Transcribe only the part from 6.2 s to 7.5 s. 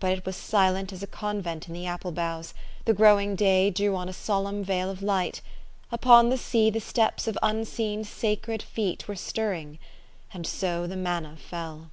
the sea the steps of